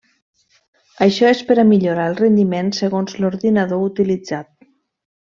[1.05, 4.49] Això és per a millorar el rendiment segons l'ordinador utilitzat.